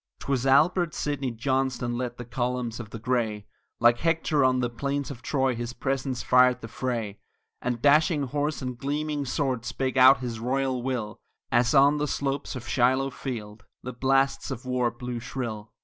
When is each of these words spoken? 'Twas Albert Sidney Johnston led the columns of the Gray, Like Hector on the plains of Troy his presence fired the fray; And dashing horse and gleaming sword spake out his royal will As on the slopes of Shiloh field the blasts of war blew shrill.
'Twas 0.17 0.47
Albert 0.47 0.95
Sidney 0.95 1.29
Johnston 1.29 1.95
led 1.95 2.17
the 2.17 2.25
columns 2.25 2.79
of 2.79 2.89
the 2.89 2.97
Gray, 2.97 3.45
Like 3.79 3.99
Hector 3.99 4.43
on 4.43 4.59
the 4.59 4.67
plains 4.67 5.11
of 5.11 5.21
Troy 5.21 5.53
his 5.53 5.73
presence 5.73 6.23
fired 6.23 6.61
the 6.61 6.67
fray; 6.67 7.19
And 7.61 7.83
dashing 7.83 8.23
horse 8.23 8.63
and 8.63 8.79
gleaming 8.79 9.25
sword 9.25 9.63
spake 9.63 9.97
out 9.97 10.17
his 10.17 10.39
royal 10.39 10.81
will 10.81 11.19
As 11.51 11.75
on 11.75 11.99
the 11.99 12.07
slopes 12.07 12.55
of 12.55 12.67
Shiloh 12.67 13.11
field 13.11 13.65
the 13.83 13.93
blasts 13.93 14.49
of 14.49 14.65
war 14.65 14.89
blew 14.89 15.19
shrill. 15.19 15.71